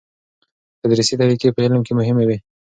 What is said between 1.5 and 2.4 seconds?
په علم کې مهمې دي.